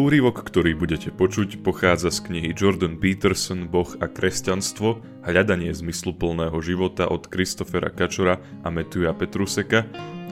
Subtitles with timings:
[0.00, 7.04] Úrivok, ktorý budete počuť, pochádza z knihy Jordan Peterson Boh a kresťanstvo Hľadanie zmysluplného života
[7.04, 9.84] od Kristofera Kačora a Matthewa Petruseka,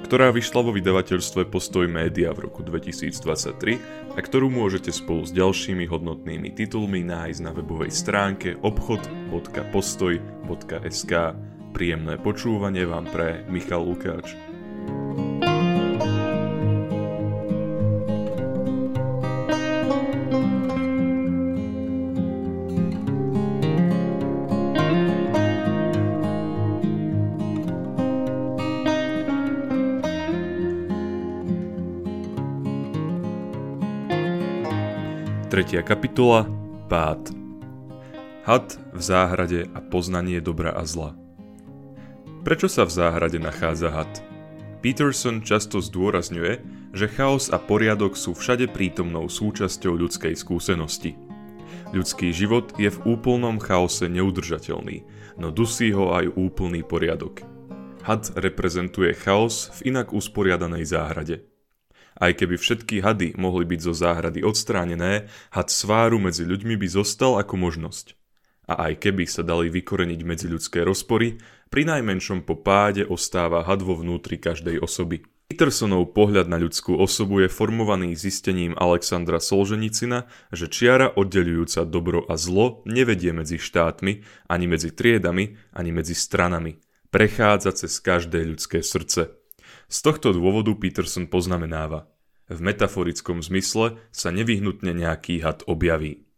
[0.08, 5.84] ktorá vyšla vo vydavateľstve Postoj média v roku 2023 a ktorú môžete spolu s ďalšími
[5.84, 11.12] hodnotnými titulmi nájsť na webovej stránke obchod.postoj.sk.
[11.76, 14.32] Príjemné počúvanie vám pre Michal Lukáč.
[35.58, 36.46] Tretia kapitola
[36.86, 37.34] Pád
[38.46, 41.18] Had v záhrade a poznanie dobra a zla
[42.46, 44.22] Prečo sa v záhrade nachádza had?
[44.86, 46.62] Peterson často zdôrazňuje,
[46.94, 51.18] že chaos a poriadok sú všade prítomnou súčasťou ľudskej skúsenosti.
[51.90, 55.02] Ľudský život je v úplnom chaose neudržateľný,
[55.42, 57.42] no dusí ho aj úplný poriadok.
[58.06, 61.57] Had reprezentuje chaos v inak usporiadanej záhrade.
[62.18, 67.38] Aj keby všetky hady mohli byť zo záhrady odstránené, had sváru medzi ľuďmi by zostal
[67.38, 68.18] ako možnosť.
[68.68, 71.38] A aj keby sa dali vykoreniť medziľudské rozpory,
[71.70, 75.22] pri najmenšom po páde ostáva had vo vnútri každej osoby.
[75.48, 82.36] Petersonov pohľad na ľudskú osobu je formovaný zistením Alexandra Solženicina, že čiara oddelujúca dobro a
[82.36, 86.76] zlo nevedie medzi štátmi, ani medzi triedami, ani medzi stranami.
[87.08, 89.37] Prechádza cez každé ľudské srdce.
[89.88, 92.12] Z tohto dôvodu Peterson poznamenáva.
[92.48, 96.28] V metaforickom zmysle sa nevyhnutne nejaký had objaví.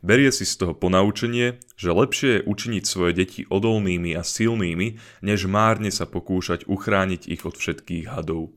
[0.00, 5.44] Berie si z toho ponaučenie, že lepšie je učiniť svoje deti odolnými a silnými, než
[5.44, 8.56] márne sa pokúšať uchrániť ich od všetkých hadov.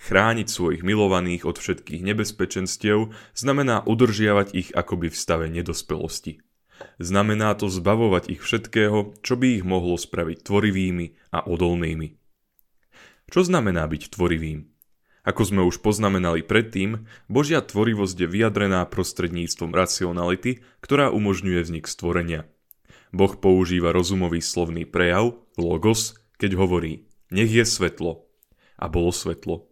[0.00, 6.40] Chrániť svojich milovaných od všetkých nebezpečenstiev znamená udržiavať ich akoby v stave nedospelosti.
[7.00, 12.25] Znamená to zbavovať ich všetkého, čo by ich mohlo spraviť tvorivými a odolnými.
[13.26, 14.70] Čo znamená byť tvorivým?
[15.26, 22.46] Ako sme už poznamenali predtým, Božia tvorivosť je vyjadrená prostredníctvom racionality, ktorá umožňuje vznik stvorenia.
[23.10, 28.30] Boh používa rozumový slovný prejav, logos, keď hovorí nech je svetlo.
[28.78, 29.66] A bolo svetlo.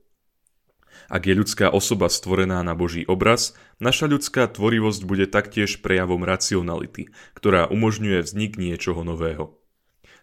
[1.06, 7.12] Ak je ľudská osoba stvorená na Boží obraz, naša ľudská tvorivosť bude taktiež prejavom racionality,
[7.36, 9.60] ktorá umožňuje vznik niečoho nového.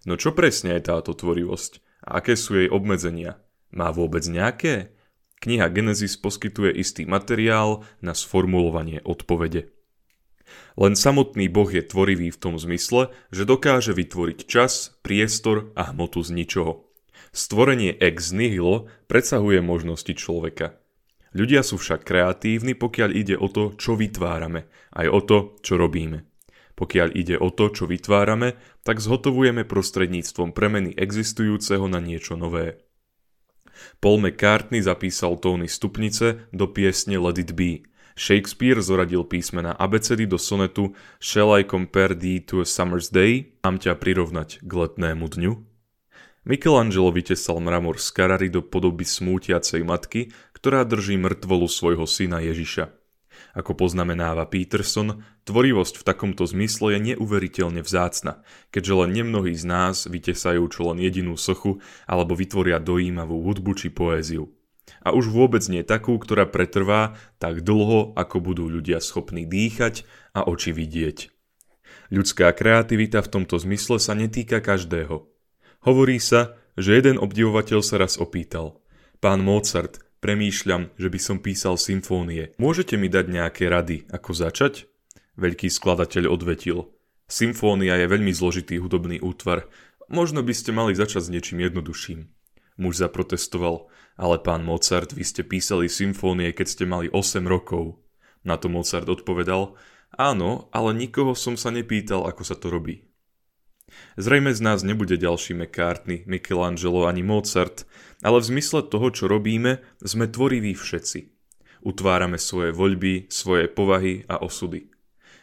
[0.04, 1.91] No čo presne je táto tvorivosť?
[2.06, 3.38] A aké sú jej obmedzenia?
[3.72, 4.94] Má vôbec nejaké?
[5.42, 9.74] Kniha Genesis poskytuje istý materiál na sformulovanie odpovede.
[10.78, 16.22] Len samotný Boh je tvorivý v tom zmysle, že dokáže vytvoriť čas, priestor a hmotu
[16.22, 16.86] z ničoho.
[17.32, 20.76] Stvorenie ex nihilo presahuje možnosti človeka.
[21.32, 26.28] Ľudia sú však kreatívni, pokiaľ ide o to, čo vytvárame, aj o to, čo robíme.
[26.82, 32.82] Pokiaľ ide o to, čo vytvárame, tak zhotovujeme prostredníctvom premeny existujúceho na niečo nové.
[34.02, 37.86] Paul McCartney zapísal tóny stupnice do piesne Let It Be.
[38.18, 43.54] Shakespeare zoradil písmena abecedy do sonetu Shall I compare thee to a summer's day?
[43.62, 45.54] Mám ťa prirovnať k letnému dňu?
[46.50, 53.01] Michelangelo vytesal mramor z Carrary do podoby smútiacej matky, ktorá drží mŕtvolu svojho syna Ježiša.
[53.52, 60.08] Ako poznamenáva Peterson, tvorivosť v takomto zmysle je neuveriteľne vzácna, keďže len nemnohí z nás
[60.08, 64.48] vytesajú čo len jedinú sochu alebo vytvoria dojímavú hudbu či poéziu.
[65.04, 70.48] A už vôbec nie takú, ktorá pretrvá tak dlho, ako budú ľudia schopní dýchať a
[70.48, 71.32] oči vidieť.
[72.12, 75.28] Ľudská kreativita v tomto zmysle sa netýka každého.
[75.88, 78.80] Hovorí sa, že jeden obdivovateľ sa raz opýtal.
[79.24, 82.54] Pán Mozart, Premýšľam, že by som písal symfónie.
[82.62, 84.86] Môžete mi dať nejaké rady, ako začať?
[85.34, 86.94] Veľký skladateľ odvetil.
[87.26, 89.66] Symfónia je veľmi zložitý hudobný útvar.
[90.14, 92.30] Možno by ste mali začať s niečím jednoduchším.
[92.78, 93.90] Muž zaprotestoval.
[94.14, 97.98] Ale pán Mozart, vy ste písali symfónie, keď ste mali 8 rokov.
[98.46, 99.74] Na to Mozart odpovedal.
[100.14, 103.10] Áno, ale nikoho som sa nepýtal, ako sa to robí.
[104.20, 107.88] Zrejme z nás nebude ďalší McCartney, Michelangelo ani Mozart,
[108.22, 111.32] ale v zmysle toho, čo robíme, sme tvoriví všetci.
[111.82, 114.92] Utvárame svoje voľby, svoje povahy a osudy.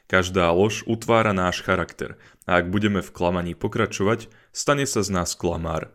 [0.08, 2.16] Každá lož utvára náš charakter
[2.48, 5.92] a ak budeme v klamaní pokračovať, stane sa z nás klamár.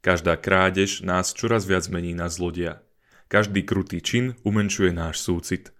[0.00, 2.82] Každá krádež nás čoraz viac mení na zlodia.
[3.28, 5.73] Každý krutý čin umenšuje náš súcit.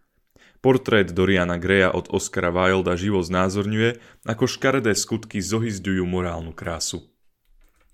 [0.65, 7.05] Portrét Doriana Greya od Oscara Wilda živo znázorňuje, ako škaredé skutky zohyzďujú morálnu krásu.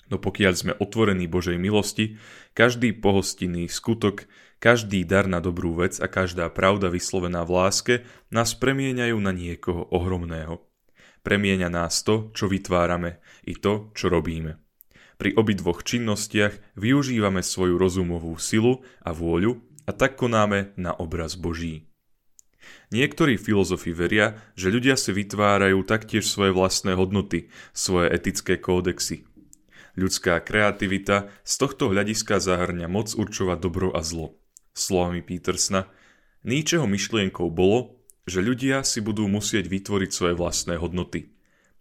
[0.06, 2.22] No pokiaľ sme otvorení Božej milosti,
[2.54, 4.30] každý pohostinný skutok,
[4.62, 7.94] každý dar na dobrú vec a každá pravda vyslovená v láske
[8.30, 10.62] nás premieňajú na niekoho ohromného.
[11.26, 13.18] Premieňa nás to, čo vytvárame,
[13.50, 14.62] i to, čo robíme.
[15.18, 21.89] Pri obidvoch činnostiach využívame svoju rozumovú silu a vôľu a tak konáme na obraz Boží.
[22.90, 29.30] Niektorí filozofi veria, že ľudia si vytvárajú taktiež svoje vlastné hodnoty, svoje etické kódexy,
[29.98, 34.38] Ľudská kreativita z tohto hľadiska zahrňa moc určovať dobro a zlo.
[34.70, 35.90] Slovami Petersna,
[36.46, 41.34] Níčeho myšlienkou bolo, že ľudia si budú musieť vytvoriť svoje vlastné hodnoty.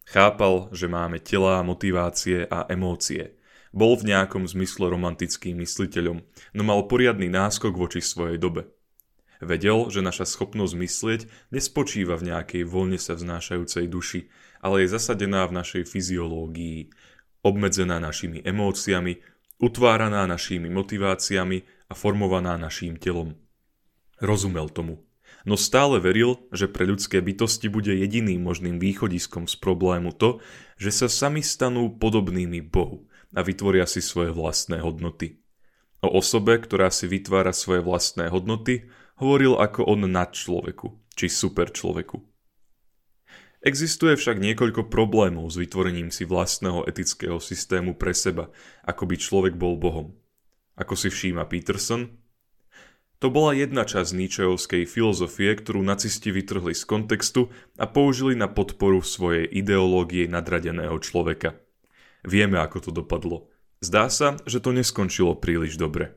[0.09, 3.38] Chápal, že máme tela, motivácie a emócie.
[3.69, 6.25] Bol v nejakom zmysle romantickým mysliteľom,
[6.57, 8.65] no mal poriadny náskok voči svojej dobe.
[9.39, 11.21] Vedel, že naša schopnosť myslieť
[11.56, 14.27] nespočíva v nejakej voľne sa vznášajúcej duši,
[14.59, 16.91] ale je zasadená v našej fyziológii,
[17.39, 19.24] obmedzená našimi emóciami,
[19.63, 23.39] utváraná našimi motiváciami a formovaná naším telom.
[24.19, 25.07] Rozumel tomu,
[25.47, 30.44] no stále veril, že pre ľudské bytosti bude jediným možným východiskom z problému to,
[30.75, 35.39] že sa sami stanú podobnými Bohu a vytvoria si svoje vlastné hodnoty.
[36.03, 38.88] O osobe, ktorá si vytvára svoje vlastné hodnoty,
[39.19, 42.19] hovoril ako on nad človeku, či super človeku.
[43.60, 48.48] Existuje však niekoľko problémov s vytvorením si vlastného etického systému pre seba,
[48.88, 50.16] ako by človek bol Bohom.
[50.80, 52.07] Ako si všíma Peterson,
[53.19, 59.04] to bola jedna časť Nietzscheovskej filozofie, ktorú nacisti vytrhli z kontextu a použili na podporu
[59.04, 61.60] svojej ideológie nadradeného človeka.
[62.24, 63.51] Vieme, ako to dopadlo.
[63.83, 66.16] Zdá sa, že to neskončilo príliš dobre.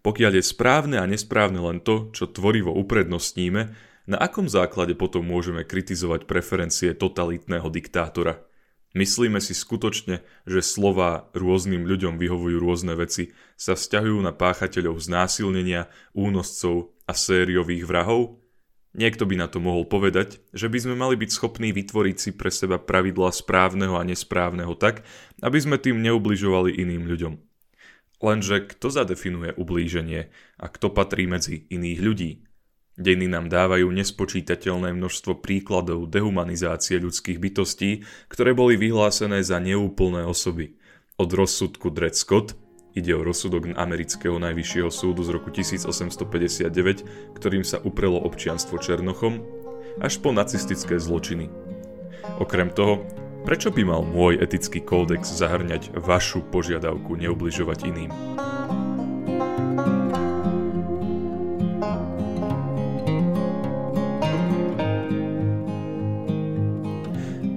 [0.00, 3.62] Pokiaľ je správne a nesprávne len to, čo tvorivo uprednostníme,
[4.08, 8.42] na akom základe potom môžeme kritizovať preferencie totalitného diktátora?
[8.90, 15.86] Myslíme si skutočne, že slova rôznym ľuďom vyhovujú rôzne veci sa vzťahujú na páchateľov znásilnenia,
[16.10, 18.42] únoscov a sériových vrahov?
[18.90, 22.50] Niekto by na to mohol povedať, že by sme mali byť schopní vytvoriť si pre
[22.50, 25.06] seba pravidla správneho a nesprávneho tak,
[25.38, 27.49] aby sme tým neubližovali iným ľuďom.
[28.20, 30.28] Lenže kto zadefinuje ublíženie
[30.60, 32.32] a kto patrí medzi iných ľudí?
[33.00, 40.76] Dejiny nám dávajú nespočítateľné množstvo príkladov dehumanizácie ľudských bytostí, ktoré boli vyhlásené za neúplné osoby.
[41.16, 42.60] Od rozsudku Dred Scott,
[42.92, 49.40] ide o rozsudok amerického najvyššieho súdu z roku 1859, ktorým sa uprelo občianstvo Černochom,
[50.04, 51.48] až po nacistické zločiny.
[52.36, 53.08] Okrem toho,
[53.44, 58.12] prečo by mal môj etický kódex zahrňať vašu požiadavku neubližovať iným?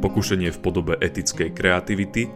[0.03, 2.27] Pokušenie v podobe etickej kreativity,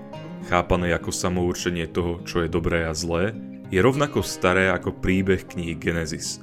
[0.47, 3.35] chápané ako samourčenie toho, čo je dobré a zlé,
[3.67, 6.39] je rovnako staré ako príbeh knihy Genesis.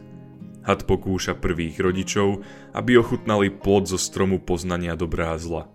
[0.64, 2.44] Had pokúša prvých rodičov,
[2.76, 5.68] aby ochutnali plod zo stromu poznania dobrá a zla.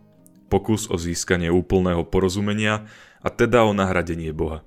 [0.50, 2.90] Pokus o získanie úplného porozumenia
[3.22, 4.66] a teda o nahradenie Boha.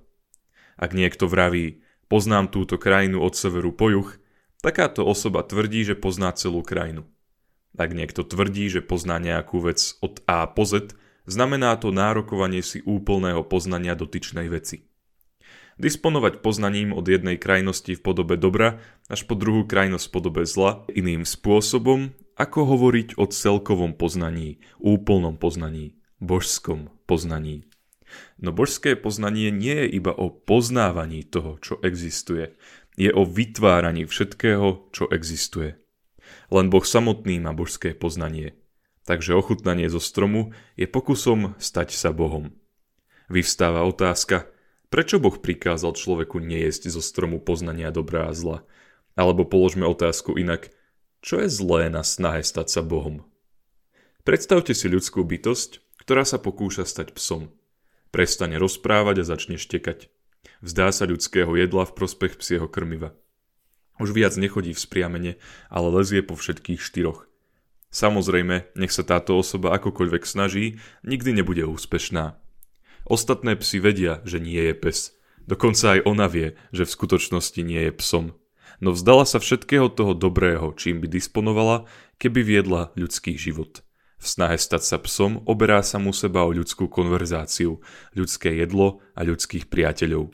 [0.78, 4.08] Ak niekto vraví, poznám túto krajinu od severu po juh,
[4.62, 7.02] takáto osoba tvrdí, že pozná celú krajinu.
[7.74, 10.94] Ak niekto tvrdí, že pozná nejakú vec od A po Z,
[11.26, 14.86] znamená to nárokovanie si úplného poznania dotyčnej veci.
[15.80, 18.78] Disponovať poznaním od jednej krajnosti v podobe dobra
[19.08, 25.36] až po druhú krajnosť v podobe zla iným spôsobom, ako hovoriť o celkovom poznaní, úplnom
[25.36, 27.66] poznaní, božskom poznaní.
[28.36, 32.52] No božské poznanie nie je iba o poznávaní toho, čo existuje,
[32.96, 35.80] je o vytváraní všetkého, čo existuje.
[36.52, 38.56] Len Boh samotný má božské poznanie.
[39.02, 42.54] Takže ochutnanie zo stromu je pokusom stať sa Bohom.
[43.32, 44.46] Vyvstáva otázka,
[44.92, 48.62] prečo Boh prikázal človeku nejesť zo stromu poznania dobrá a zla?
[49.16, 50.70] Alebo položme otázku inak,
[51.22, 53.22] čo je zlé na snahe stať sa Bohom?
[54.26, 57.54] Predstavte si ľudskú bytosť, ktorá sa pokúša stať psom.
[58.10, 60.10] Prestane rozprávať a začne štekať.
[60.66, 63.14] Vzdá sa ľudského jedla v prospech psieho krmiva.
[64.02, 65.32] Už viac nechodí v spriamene,
[65.70, 67.30] ale lezie po všetkých štyroch.
[67.94, 72.34] Samozrejme, nech sa táto osoba akokoľvek snaží, nikdy nebude úspešná.
[73.06, 75.14] Ostatné psy vedia, že nie je pes.
[75.46, 78.26] Dokonca aj ona vie, že v skutočnosti nie je psom.
[78.78, 81.84] No vzdala sa všetkého toho dobrého, čím by disponovala,
[82.22, 83.82] keby viedla ľudský život.
[84.22, 87.82] V snahe stať sa psom oberá sa mu seba o ľudskú konverzáciu,
[88.14, 90.30] ľudské jedlo a ľudských priateľov.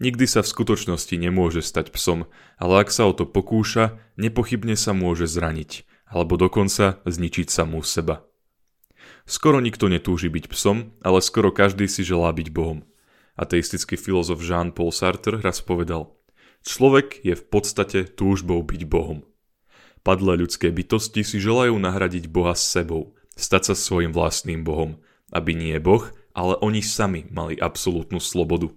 [0.00, 4.94] Nikdy sa v skutočnosti nemôže stať psom, ale ak sa o to pokúša, nepochybne sa
[4.94, 8.24] môže zraniť, alebo dokonca zničiť samú seba.
[9.26, 12.86] Skoro nikto netúži byť psom, ale skoro každý si želá byť Bohom.
[13.34, 16.12] Ateistický filozof Jean-Paul Sartre raz povedal
[16.60, 19.24] Človek je v podstate túžbou byť Bohom.
[20.00, 25.00] Padlé ľudské bytosti si želajú nahradiť Boha s sebou, stať sa svojim vlastným Bohom,
[25.32, 28.72] aby nie Boh, ale oni sami mali absolútnu slobodu.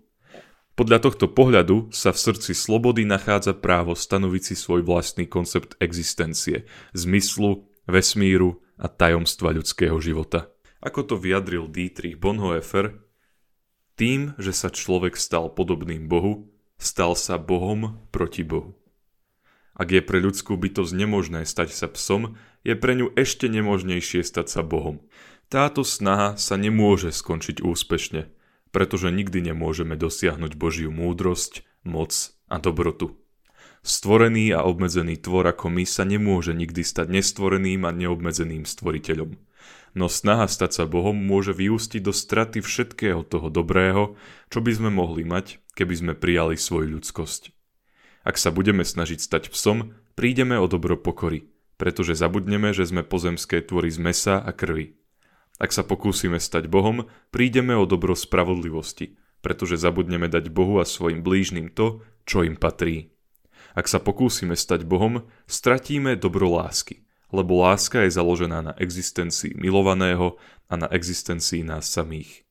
[0.73, 6.65] Podľa tohto pohľadu sa v srdci slobody nachádza právo stanoviť si svoj vlastný koncept existencie,
[6.97, 10.49] zmyslu, vesmíru a tajomstva ľudského života.
[10.81, 13.05] Ako to vyjadril Dietrich Bonhoeffer,
[13.93, 18.77] tým, že sa človek stal podobným Bohu, stal sa Bohom proti Bohu.
[19.73, 24.47] Ak je pre ľudskú bytosť nemožné stať sa psom, je pre ňu ešte nemožnejšie stať
[24.47, 25.01] sa Bohom.
[25.49, 28.29] Táto snaha sa nemôže skončiť úspešne,
[28.69, 32.13] pretože nikdy nemôžeme dosiahnuť Božiu múdrosť, moc
[32.49, 33.17] a dobrotu.
[33.83, 39.35] Stvorený a obmedzený tvor ako my sa nemôže nikdy stať nestvoreným a neobmedzeným stvoriteľom.
[39.93, 44.17] No snaha stať sa Bohom môže vyústiť do straty všetkého toho dobrého,
[44.49, 47.53] čo by sme mohli mať, keby sme prijali svoju ľudskosť.
[48.25, 53.61] Ak sa budeme snažiť stať psom, prídeme o dobro pokory, pretože zabudneme, že sme pozemské
[53.61, 54.97] tvory z mesa a krvi.
[55.61, 61.21] Ak sa pokúsime stať Bohom, prídeme o dobro spravodlivosti, pretože zabudneme dať Bohu a svojim
[61.21, 63.13] blížnym to, čo im patrí.
[63.77, 67.02] Ak sa pokúsime stať Bohom, stratíme dobro lásky,
[67.33, 70.37] lebo láska je založená na existencii milovaného
[70.69, 72.45] a na existencii nás samých.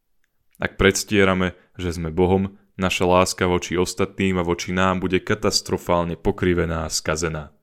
[0.58, 6.86] Ak predstierame, že sme Bohom, naša láska voči ostatným a voči nám bude katastrofálne pokrivená
[6.86, 7.54] a skazená.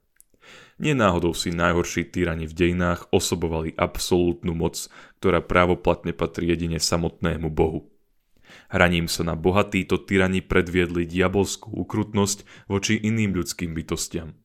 [0.80, 4.88] Nenáhodou si najhorší tyrani v dejinách osobovali absolútnu moc,
[5.20, 7.92] ktorá právoplatne patrí jedine samotnému Bohu.
[8.72, 14.40] Hraním sa na Boha títo tyrani predviedli diabolskú ukrutnosť voči iným ľudským bytostiam.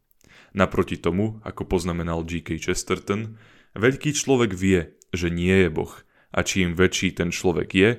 [0.54, 2.62] Naproti tomu, ako poznamenal G.K.
[2.62, 3.37] Chesterton,
[3.75, 5.90] veľký človek vie, že nie je Boh
[6.30, 7.90] a čím väčší ten človek je,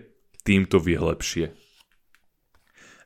[0.47, 1.51] tým to vie lepšie.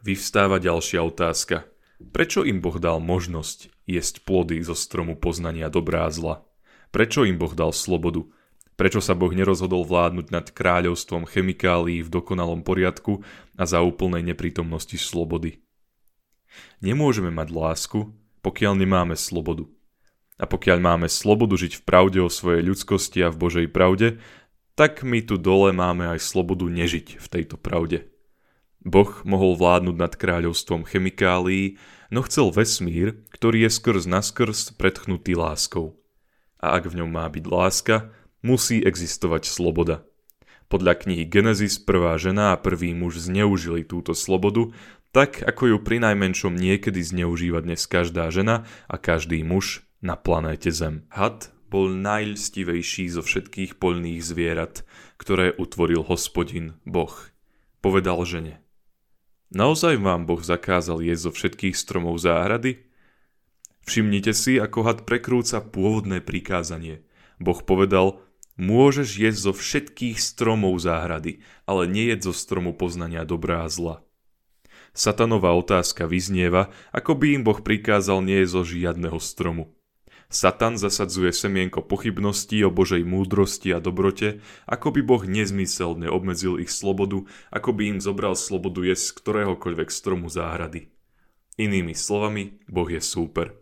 [0.06, 1.66] Vyvstáva ďalšia otázka.
[2.00, 6.46] Prečo im Boh dal možnosť jesť plody zo stromu poznania dobrá a zla?
[6.94, 8.24] Prečo im Boh dal slobodu?
[8.80, 13.28] Prečo sa Boh nerozhodol vládnuť nad kráľovstvom chemikálií v dokonalom poriadku
[13.60, 15.60] a za úplnej neprítomnosti slobody?
[16.80, 18.00] Nemôžeme mať lásku,
[18.42, 19.68] pokiaľ nemáme slobodu.
[20.40, 24.24] A pokiaľ máme slobodu žiť v pravde o svojej ľudskosti a v Božej pravde,
[24.80, 28.08] tak my tu dole máme aj slobodu nežiť v tejto pravde.
[28.80, 31.76] Boh mohol vládnuť nad kráľovstvom chemikálií,
[32.08, 36.00] no chcel vesmír, ktorý je skrz naskrz predchnutý láskou.
[36.64, 40.08] A ak v ňom má byť láska, musí existovať sloboda.
[40.72, 44.72] Podľa knihy Genesis prvá žena a prvý muž zneužili túto slobodu,
[45.10, 50.70] tak ako ju pri najmenšom niekedy zneužíva dnes každá žena a každý muž na planéte
[50.70, 51.10] Zem.
[51.10, 54.86] Had bol najlstivejší zo všetkých poľných zvierat,
[55.22, 57.14] ktoré utvoril hospodin Boh.
[57.82, 58.62] Povedal žene.
[59.50, 62.86] Naozaj vám Boh zakázal jesť zo všetkých stromov záhrady?
[63.86, 67.02] Všimnite si, ako had prekrúca pôvodné prikázanie.
[67.42, 68.22] Boh povedal,
[68.60, 74.04] Môžeš jesť zo všetkých stromov záhrady, ale nejedz zo stromu poznania dobrá a zla.
[75.00, 79.72] Satanová otázka vyznieva, ako by im Boh prikázal nie zo žiadneho stromu.
[80.28, 86.68] Satan zasadzuje semienko pochybností o Božej múdrosti a dobrote, ako by Boh nezmyselne obmedzil ich
[86.68, 90.92] slobodu, ako by im zobral slobodu jesť z ktoréhokoľvek stromu záhrady.
[91.56, 93.56] Inými slovami, Boh je súper.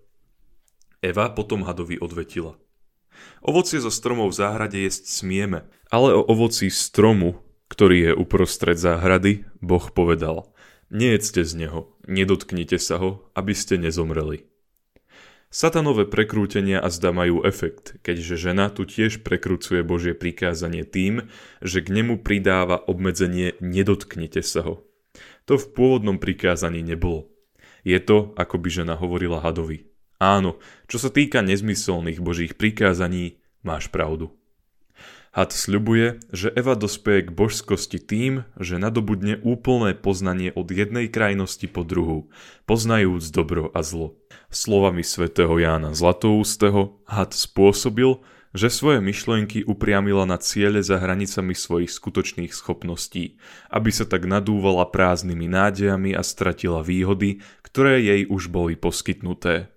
[1.05, 2.57] Eva potom hadovi odvetila–
[3.41, 9.45] Ovocie zo stromov v záhrade jesť smieme, ale o ovoci stromu, ktorý je uprostred záhrady,
[9.57, 10.53] Boh povedal
[10.87, 14.47] Nejedzte z neho, nedotknite sa ho, aby ste nezomreli.
[15.47, 21.31] Satanové prekrútenia a zda majú efekt, keďže žena tu tiež prekrúcuje Božie prikázanie tým,
[21.63, 24.83] že k nemu pridáva obmedzenie nedotknite sa ho.
[25.47, 27.31] To v pôvodnom prikázaní nebolo.
[27.87, 29.87] Je to, ako by žena hovorila hadovi.
[30.19, 30.59] Áno,
[30.91, 34.35] čo sa týka nezmyselných božích prikázaní, máš pravdu.
[35.37, 41.69] Had sľubuje, že Eva dospeje k božskosti tým, že nadobudne úplné poznanie od jednej krajnosti
[41.69, 42.33] po druhú,
[42.65, 44.17] poznajúc dobro a zlo.
[44.49, 48.17] Slovami svätého Jána Zlatoústeho had spôsobil,
[48.57, 53.37] že svoje myšlienky upriamila na ciele za hranicami svojich skutočných schopností,
[53.69, 59.69] aby sa tak nadúvala prázdnymi nádejami a stratila výhody, ktoré jej už boli poskytnuté.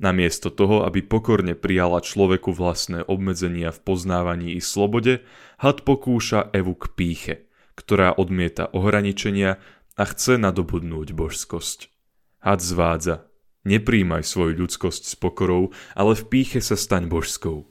[0.00, 5.20] Namiesto toho, aby pokorne prijala človeku vlastné obmedzenia v poznávaní i slobode,
[5.60, 7.34] had pokúša Evu k píche,
[7.76, 9.60] ktorá odmieta ohraničenia
[10.00, 11.92] a chce nadobudnúť božskosť.
[12.40, 13.28] Had zvádza.
[13.68, 17.68] Nepríjmaj svoju ľudskosť s pokorou, ale v píche sa staň božskou.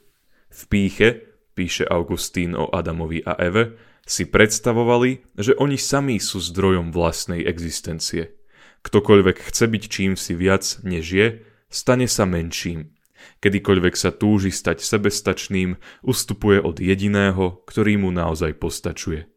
[0.53, 3.73] V píche, píše Augustín o Adamovi a Eve,
[4.05, 8.37] si predstavovali, že oni sami sú zdrojom vlastnej existencie.
[8.85, 11.27] Ktokoľvek chce byť čím si viac, než je,
[11.69, 12.93] stane sa menším.
[13.39, 19.27] Kedykoľvek sa túži stať sebestačným, ustupuje od jediného, ktorý mu naozaj postačuje.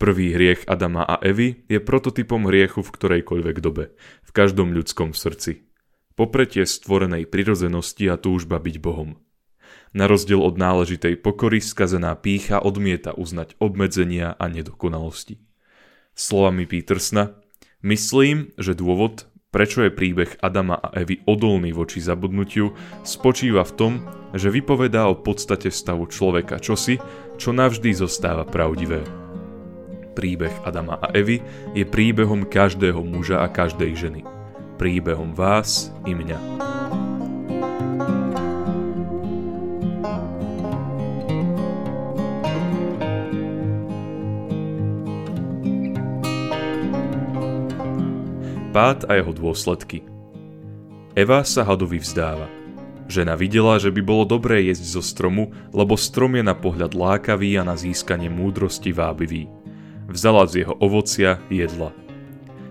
[0.00, 3.92] Prvý hriech Adama a Evy je prototypom hriechu v ktorejkoľvek dobe,
[4.24, 5.68] v každom ľudskom srdci.
[6.16, 9.20] Popretie stvorenej prirozenosti a túžba byť Bohom.
[9.92, 15.42] Na rozdiel od náležitej pokory skazená pícha odmieta uznať obmedzenia a nedokonalosti.
[16.14, 17.36] Slovami Petersna,
[17.84, 23.92] myslím, že dôvod, prečo je príbeh Adama a Evy odolný voči zabudnutiu, spočíva v tom,
[24.34, 27.02] že vypovedá o podstate stavu človeka čosi,
[27.36, 29.02] čo navždy zostáva pravdivé.
[30.14, 31.42] Príbeh Adama a Evy
[31.74, 34.22] je príbehom každého muža a každej ženy.
[34.78, 36.79] Príbehom vás i mňa.
[48.70, 50.06] Pád a jeho dôsledky
[51.18, 52.46] Eva sa hadovi vzdáva.
[53.10, 57.58] Žena videla, že by bolo dobré jesť zo stromu, lebo strom je na pohľad lákavý
[57.58, 59.50] a na získanie múdrosti vábivý.
[60.06, 61.90] Vzala z jeho ovocia jedla.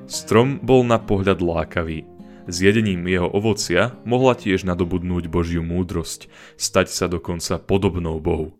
[0.07, 2.07] Strom bol na pohľad lákavý.
[2.47, 8.55] S jedením jeho ovocia mohla tiež nadobudnúť Božiu múdrosť, stať sa dokonca podobnou Bohu.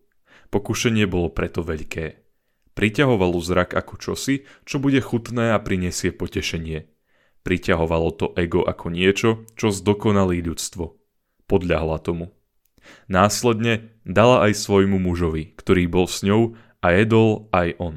[0.51, 2.19] Pokušenie bolo preto veľké.
[2.75, 6.99] Priťahovalo zrak ako čosi, čo bude chutné a prinesie potešenie.
[7.43, 10.96] Priťahovalo to ego ako niečo, čo zdokonalí ľudstvo.
[11.48, 12.36] Podľahla tomu.
[13.08, 17.96] Následne dala aj svojmu mužovi, ktorý bol s ňou a jedol aj on.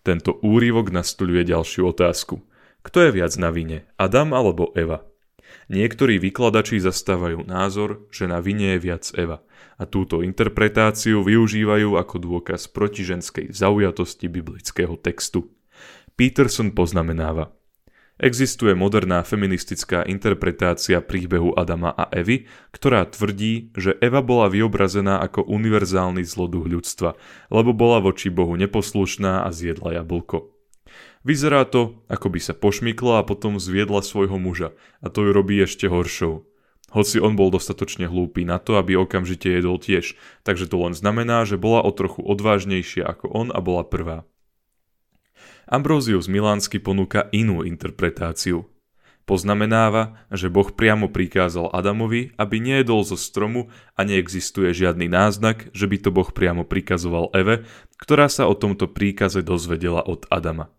[0.00, 2.40] Tento úryvok nastoluje ďalšiu otázku.
[2.80, 5.04] Kto je viac na vine, Adam alebo Eva?
[5.68, 9.44] Niektorí vykladači zastávajú názor, že na vine je viac Eva
[9.76, 15.52] a túto interpretáciu využívajú ako dôkaz protiženskej zaujatosti biblického textu.
[16.14, 17.52] Peterson poznamenáva–
[18.20, 25.48] Existuje moderná feministická interpretácia príbehu Adama a Evy, ktorá tvrdí, že Eva bola vyobrazená ako
[25.48, 27.16] univerzálny zloduch ľudstva,
[27.48, 30.52] lebo bola voči Bohu neposlušná a zjedla jablko.
[31.24, 35.56] Vyzerá to, ako by sa pošmykla a potom zviedla svojho muža a to ju robí
[35.56, 36.44] ešte horšou.
[36.92, 40.12] Hoci on bol dostatočne hlúpy na to, aby okamžite jedol tiež,
[40.44, 44.28] takže to len znamená, že bola o trochu odvážnejšia ako on a bola prvá.
[45.70, 48.66] Ambrozius Milánsky ponúka inú interpretáciu.
[49.22, 55.86] Poznamenáva, že Boh priamo prikázal Adamovi, aby nejedol zo stromu a neexistuje žiadny náznak, že
[55.86, 57.62] by to Boh priamo prikazoval Eve,
[58.02, 60.74] ktorá sa o tomto príkaze dozvedela od Adama.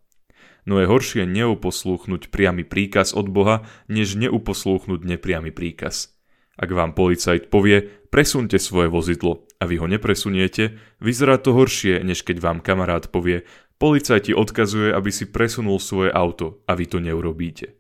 [0.68, 6.12] No je horšie neuposlúchnuť priamy príkaz od Boha, než neuposlúchnuť nepriamy príkaz.
[6.60, 12.28] Ak vám policajt povie, presunte svoje vozidlo a vy ho nepresuniete, vyzerá to horšie, než
[12.28, 13.48] keď vám kamarát povie,
[13.82, 17.74] Policajt odkazuje, aby si presunul svoje auto a vy to neurobíte.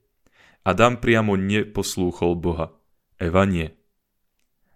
[0.65, 2.73] Adam priamo neposlúchol Boha.
[3.21, 3.69] Eva nie.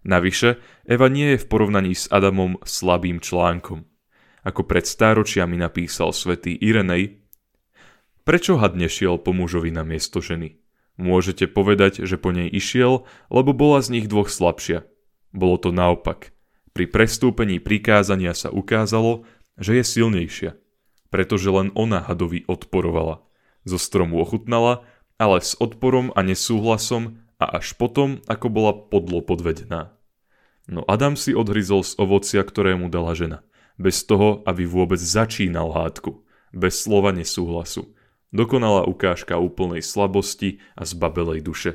[0.06, 3.90] Navyše, Eva nie je v porovnaní s Adamom slabým článkom.
[4.46, 7.18] Ako pred stáročiami napísal svätý Irenej,
[8.22, 10.62] prečo had nešiel po mužovi na miesto ženy?
[10.94, 13.02] Môžete povedať, že po nej išiel,
[13.34, 14.86] lebo bola z nich dvoch slabšia.
[15.34, 16.30] Bolo to naopak.
[16.70, 19.26] Pri prestúpení prikázania sa ukázalo,
[19.58, 20.54] že je silnejšia
[21.10, 23.22] pretože len ona hadovi odporovala.
[23.66, 29.96] Zo stromu ochutnala, ale s odporom a nesúhlasom a až potom, ako bola podlo podvedená.
[30.66, 33.46] No Adam si odhryzol z ovocia, ktoré mu dala žena,
[33.78, 37.94] bez toho, aby vôbec začínal hádku, bez slova nesúhlasu.
[38.34, 41.72] Dokonalá ukážka úplnej slabosti a zbabelej duše.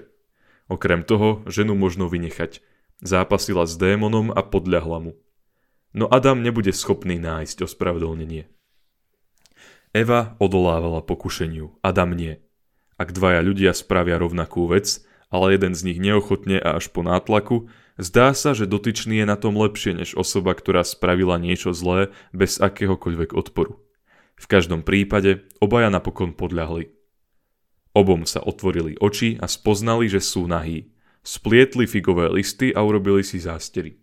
[0.67, 2.59] Okrem toho, ženu možno vynechať.
[3.01, 5.11] Zápasila s démonom a podľahla mu.
[5.91, 8.47] No Adam nebude schopný nájsť ospravedlnenie.
[9.91, 12.39] Eva odolávala pokušeniu, Adam nie.
[12.95, 17.67] Ak dvaja ľudia spravia rovnakú vec, ale jeden z nich neochotne a až po nátlaku,
[17.99, 22.55] zdá sa, že dotyčný je na tom lepšie než osoba, ktorá spravila niečo zlé bez
[22.63, 23.83] akéhokoľvek odporu.
[24.39, 26.95] V každom prípade obaja napokon podľahli.
[27.91, 30.95] Obom sa otvorili oči a spoznali, že sú nahí.
[31.21, 33.99] Splietli figové listy a urobili si zástery.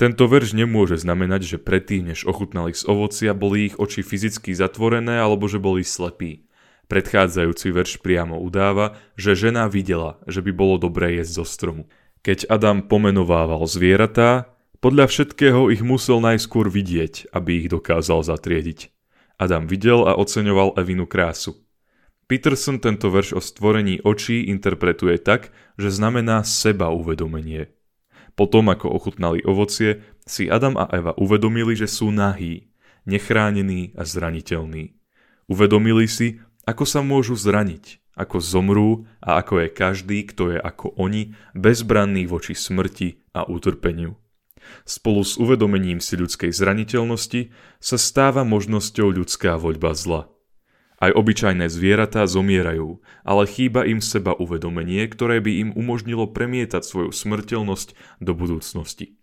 [0.00, 5.20] Tento verš nemôže znamenať, že predtým, než ochutnali z ovocia, boli ich oči fyzicky zatvorené
[5.20, 6.48] alebo že boli slepí.
[6.88, 11.82] Predchádzajúci verš priamo udáva, že žena videla, že by bolo dobré jesť zo stromu.
[12.20, 14.52] Keď Adam pomenovával zvieratá,
[14.82, 18.90] podľa všetkého ich musel najskôr vidieť, aby ich dokázal zatriediť.
[19.38, 21.62] Adam videl a oceňoval Evinu krásu.
[22.26, 27.74] Peterson tento verš o stvorení očí interpretuje tak, že znamená seba uvedomenie.
[28.32, 32.72] Potom, ako ochutnali ovocie, si Adam a Eva uvedomili, že sú nahí,
[33.04, 34.96] nechránení a zraniteľní.
[35.50, 38.90] Uvedomili si, ako sa môžu zraniť, ako zomrú
[39.20, 44.16] a ako je každý, kto je ako oni, bezbranný voči smrti a utrpeniu.
[44.86, 47.50] Spolu s uvedomením si ľudskej zraniteľnosti
[47.82, 50.31] sa stáva možnosťou ľudská voľba zla.
[51.02, 57.10] Aj obyčajné zvieratá zomierajú, ale chýba im seba uvedomenie, ktoré by im umožnilo premietať svoju
[57.10, 59.18] smrteľnosť do budúcnosti.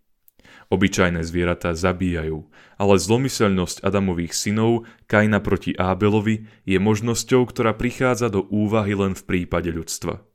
[0.68, 8.44] Obyčajné zvieratá zabíjajú, ale zlomyselnosť Adamových synov, Kaina proti Ábelovi, je možnosťou, ktorá prichádza do
[8.52, 10.28] úvahy len v prípade ľudstva.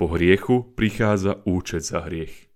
[0.00, 2.48] Po hriechu prichádza účet za hriech.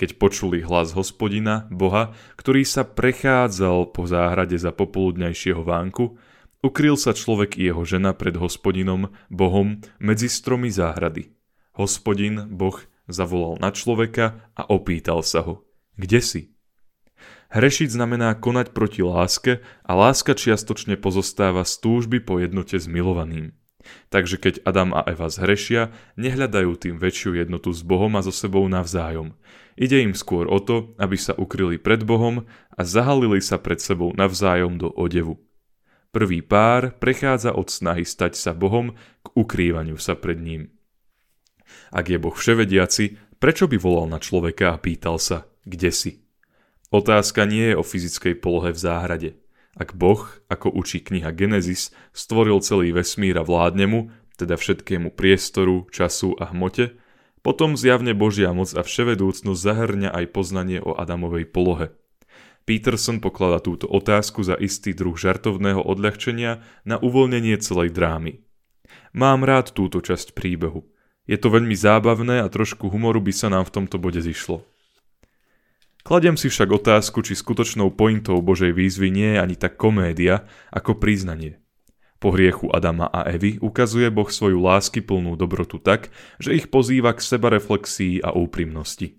[0.00, 6.16] Keď počuli hlas hospodina, Boha, ktorý sa prechádzal po záhrade za popoludňajšieho vánku,
[6.64, 11.34] ukryl sa človek i jeho žena pred hospodinom, Bohom, medzi stromy záhrady.
[11.78, 15.62] Hospodin, Boh, zavolal na človeka a opýtal sa ho–
[15.98, 16.42] kde si?
[17.50, 23.50] Hrešiť znamená konať proti láske a láska čiastočne pozostáva z túžby po jednote s milovaným.
[24.12, 28.62] Takže keď Adam a Eva zhrešia, nehľadajú tým väčšiu jednotu s Bohom a so sebou
[28.70, 29.34] navzájom.
[29.74, 34.14] Ide im skôr o to, aby sa ukryli pred Bohom a zahalili sa pred sebou
[34.14, 35.42] navzájom do odevu.
[36.08, 40.72] Prvý pár prechádza od snahy stať sa Bohom k ukrývaniu sa pred ním.
[41.92, 46.12] Ak je Boh vševediaci, prečo by volal na človeka a pýtal sa, kde si.
[46.88, 49.30] Otázka nie je o fyzickej polohe v záhrade.
[49.76, 54.00] Ak Boh, ako učí kniha Genesis, stvoril celý vesmír a vládne mu,
[54.40, 56.96] teda všetkému priestoru, času a hmote,
[57.44, 61.94] potom zjavne Božia moc a vševedúcnosť zahrňa aj poznanie o Adamovej polohe.
[62.68, 68.44] Peterson poklada túto otázku za istý druh žartovného odľahčenia na uvoľnenie celej drámy.
[69.16, 70.84] Mám rád túto časť príbehu.
[71.24, 74.68] Je to veľmi zábavné a trošku humoru by sa nám v tomto bode zišlo.
[76.04, 81.00] Kladiem si však otázku, či skutočnou pointou Božej výzvy nie je ani tak komédia, ako
[81.00, 81.60] priznanie.
[82.20, 87.16] Po hriechu Adama a Evy ukazuje Boh svoju lásky plnú dobrotu tak, že ich pozýva
[87.16, 89.17] k sebareflexii a úprimnosti.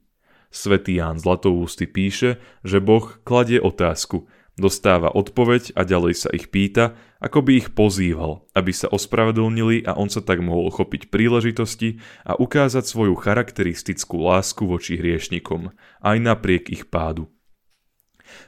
[0.50, 4.26] Svetý Ján Zlatoústy píše, že Boh kladie otázku,
[4.60, 9.96] Dostáva odpoveď a ďalej sa ich pýta, ako by ich pozýval, aby sa ospravedlnili a
[9.96, 15.72] on sa tak mohol chopiť príležitosti a ukázať svoju charakteristickú lásku voči hriešnikom,
[16.04, 17.32] aj napriek ich pádu.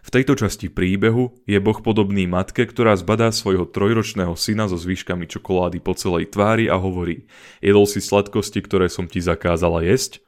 [0.04, 5.26] V tejto časti príbehu je Boh podobný matke, ktorá zbadá svojho trojročného syna so zvyškami
[5.32, 7.26] čokolády po celej tvári a hovorí
[7.64, 10.22] Jedol si sladkosti, ktoré som ti zakázala jesť?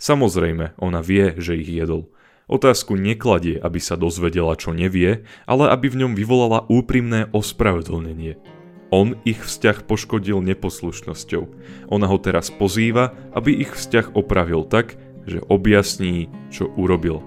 [0.00, 2.08] Samozrejme, ona vie, že ich jedol–
[2.50, 8.42] Otázku nekladie, aby sa dozvedela, čo nevie, ale aby v ňom vyvolala úprimné ospravedlnenie.
[8.90, 11.46] On ich vzťah poškodil neposlušnosťou.
[11.94, 14.98] Ona ho teraz pozýva, aby ich vzťah opravil tak,
[15.30, 17.22] že objasní, čo urobil.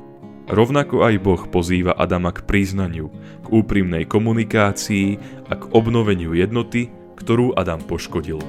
[0.51, 3.07] Rovnako aj Boh pozýva Adama k priznaniu,
[3.39, 8.43] k úprimnej komunikácii a k obnoveniu jednoty, ktorú Adam poškodil.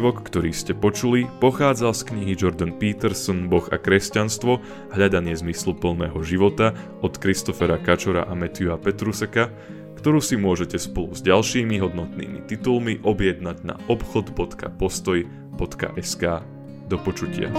[0.00, 4.56] Úryvok, ktorý ste počuli, pochádzal z knihy Jordan Peterson Boh a kresťanstvo
[4.96, 6.72] hľadanie zmysluplného života
[7.04, 9.52] od Kristofera Kačora a Matthewa Petruseka,
[10.00, 16.24] ktorú si môžete spolu s ďalšími hodnotnými titulmi objednať na obchod.postoj.sk.
[16.88, 17.52] Do počutia.